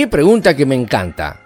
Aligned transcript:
qué 0.00 0.08
pregunta 0.08 0.56
que 0.56 0.64
me 0.64 0.74
encanta. 0.74 1.40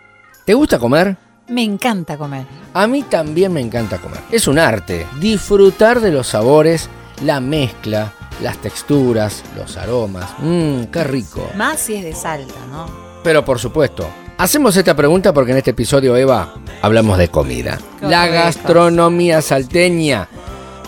¿Te 0.45 0.55
gusta 0.55 0.79
comer? 0.79 1.17
Me 1.49 1.65
encanta 1.65 2.17
comer. 2.17 2.47
A 2.73 2.87
mí 2.87 3.03
también 3.03 3.53
me 3.53 3.61
encanta 3.61 3.99
comer. 3.99 4.21
Es 4.31 4.47
un 4.47 4.61
arte. 4.61 5.09
Disfrutar 5.19 5.99
de 5.99 6.13
los 6.13 6.29
sabores, 6.29 6.89
la 7.25 7.41
mezcla, 7.41 8.13
las 8.41 8.59
texturas, 8.59 9.43
los 9.57 9.77
aromas. 9.77 10.31
Mmm, 10.39 10.85
qué 10.85 11.03
rico. 11.03 11.51
Más 11.57 11.81
si 11.81 11.97
es 11.97 12.05
de 12.05 12.15
Salta, 12.15 12.55
¿no? 12.71 12.87
Pero 13.25 13.45
por 13.45 13.59
supuesto. 13.59 14.09
Hacemos 14.39 14.77
esta 14.77 14.95
pregunta 14.95 15.35
porque 15.35 15.51
en 15.51 15.59
este 15.59 15.73
episodio, 15.73 16.17
Eva, 16.17 16.55
hablamos 16.81 17.19
de 17.19 17.27
comida. 17.27 17.81
La 18.03 18.29
gastronomía 18.29 19.43
salteña. 19.43 20.29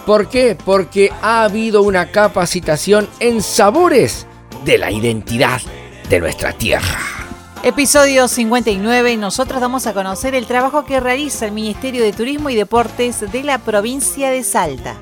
¿Por 0.06 0.28
qué? 0.28 0.56
Porque 0.64 1.10
ha 1.20 1.42
habido 1.42 1.82
una 1.82 2.12
capacitación 2.12 3.08
en 3.18 3.42
sabores 3.42 4.24
de 4.64 4.78
la 4.78 4.92
identidad 4.92 5.60
de 6.08 6.20
nuestra 6.20 6.52
tierra. 6.52 7.15
Episodio 7.66 8.29
59 8.29 9.11
y 9.11 9.16
nosotros 9.16 9.61
vamos 9.61 9.88
a 9.88 9.93
conocer 9.93 10.36
el 10.36 10.46
trabajo 10.46 10.84
que 10.84 11.00
realiza 11.00 11.46
el 11.46 11.50
Ministerio 11.50 12.00
de 12.04 12.12
Turismo 12.12 12.48
y 12.48 12.54
Deportes 12.54 13.32
de 13.32 13.43
la 13.43 13.58
provincia 13.58 14.30
de 14.30 14.44
Salta. 14.44 14.94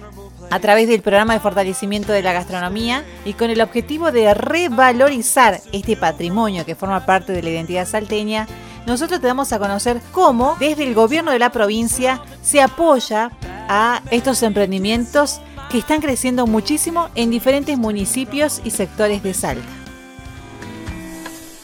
A 0.51 0.61
través 0.61 0.89
del 0.89 1.03
programa 1.03 1.35
de 1.35 1.41
fortalecimiento 1.41 2.11
de 2.15 2.23
la 2.23 2.33
gastronomía 2.33 3.05
y 3.27 3.35
con 3.35 3.51
el 3.51 3.61
objetivo 3.61 4.13
de 4.13 4.33
revalorizar 4.33 5.61
este 5.73 5.95
patrimonio 5.95 6.65
que 6.65 6.75
forma 6.75 7.05
parte 7.05 7.35
de 7.35 7.43
la 7.43 7.51
identidad 7.51 7.87
salteña, 7.87 8.49
nosotros 8.87 9.21
te 9.21 9.27
damos 9.27 9.53
a 9.53 9.59
conocer 9.59 10.01
cómo 10.11 10.57
desde 10.59 10.85
el 10.85 10.95
gobierno 10.95 11.33
de 11.33 11.41
la 11.41 11.53
provincia 11.53 12.23
se 12.41 12.63
apoya 12.63 13.31
a 13.69 14.01
estos 14.11 14.43
emprendimientos 14.43 15.43
que 15.69 15.77
están 15.77 16.01
creciendo 16.01 16.47
muchísimo 16.47 17.11
en 17.15 17.29
diferentes 17.29 17.77
municipios 17.77 18.63
y 18.65 18.71
sectores 18.71 19.23
de 19.23 19.35
Salta. 19.35 19.84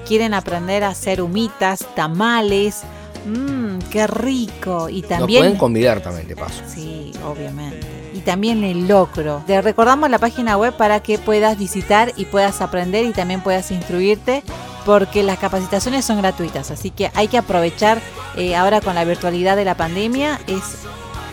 quieren 0.06 0.34
aprender 0.34 0.84
a 0.84 0.88
hacer 0.88 1.22
humitas, 1.22 1.86
tamales, 1.94 2.82
mmm, 3.26 3.78
qué 3.90 4.06
rico 4.06 4.88
y 4.88 5.02
también 5.02 5.40
Nos 5.40 5.46
pueden 5.46 5.58
convidar 5.58 6.00
también 6.00 6.28
de 6.28 6.36
paso. 6.36 6.62
Sí, 6.66 7.12
obviamente. 7.24 7.86
Y 8.14 8.20
también 8.20 8.64
el 8.64 8.88
locro. 8.88 9.42
Te 9.46 9.60
recordamos 9.60 10.08
la 10.10 10.18
página 10.18 10.56
web 10.56 10.74
para 10.74 11.00
que 11.00 11.18
puedas 11.18 11.58
visitar 11.58 12.12
y 12.16 12.24
puedas 12.24 12.60
aprender 12.60 13.04
y 13.04 13.12
también 13.12 13.40
puedas 13.42 13.70
instruirte 13.70 14.42
porque 14.86 15.22
las 15.22 15.38
capacitaciones 15.38 16.04
son 16.04 16.18
gratuitas, 16.18 16.70
así 16.70 16.90
que 16.92 17.10
hay 17.14 17.26
que 17.26 17.36
aprovechar 17.36 18.00
eh, 18.36 18.56
ahora 18.56 18.80
con 18.80 18.94
la 18.94 19.04
virtualidad 19.04 19.56
de 19.56 19.64
la 19.64 19.76
pandemia, 19.76 20.40
es, 20.46 20.62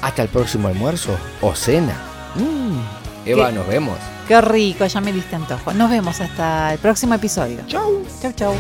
Hasta 0.03 0.23
el 0.23 0.29
próximo 0.29 0.69
almuerzo 0.69 1.19
o 1.41 1.55
cena. 1.55 1.97
Mm, 2.35 2.79
Eva, 3.27 3.51
nos 3.53 3.67
vemos. 3.67 3.97
Qué 4.29 4.41
rico, 4.41 4.87
ya 4.87 5.01
me 5.01 5.13
diste 5.13 5.37
antojo. 5.37 5.73
Nos 5.73 5.89
vemos 5.91 6.21
hasta 6.21 6.73
el 6.73 6.79
próximo 6.81 7.15
episodio. 7.15 7.61
Chau. 7.67 8.05
Chau, 8.21 8.33
chau. 8.33 8.55